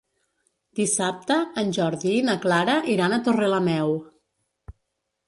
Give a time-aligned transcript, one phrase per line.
[0.77, 3.93] Dissabte en Jordi i na Clara iran a Torrelameu.